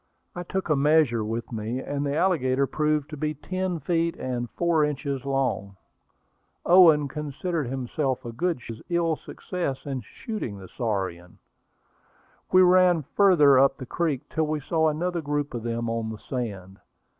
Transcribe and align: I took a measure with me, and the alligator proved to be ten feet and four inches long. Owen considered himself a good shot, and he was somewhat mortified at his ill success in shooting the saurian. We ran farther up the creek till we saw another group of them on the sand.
I 0.35 0.41
took 0.41 0.67
a 0.67 0.75
measure 0.75 1.23
with 1.23 1.51
me, 1.51 1.77
and 1.79 2.03
the 2.03 2.15
alligator 2.15 2.65
proved 2.65 3.07
to 3.11 3.17
be 3.17 3.35
ten 3.35 3.79
feet 3.79 4.15
and 4.15 4.49
four 4.49 4.83
inches 4.83 5.25
long. 5.25 5.77
Owen 6.65 7.07
considered 7.07 7.67
himself 7.67 8.25
a 8.25 8.31
good 8.31 8.63
shot, 8.63 8.77
and 8.77 8.83
he 8.87 8.97
was 8.97 9.19
somewhat 9.23 9.27
mortified 9.27 9.35
at 9.35 9.45
his 9.45 9.55
ill 9.59 9.73
success 9.85 9.85
in 9.85 10.01
shooting 10.01 10.57
the 10.57 10.67
saurian. 10.69 11.37
We 12.51 12.63
ran 12.63 13.03
farther 13.15 13.59
up 13.59 13.77
the 13.77 13.85
creek 13.85 14.27
till 14.31 14.47
we 14.47 14.59
saw 14.59 14.87
another 14.89 15.21
group 15.21 15.53
of 15.53 15.61
them 15.61 15.87
on 15.87 16.09
the 16.09 16.17
sand. 16.17 16.79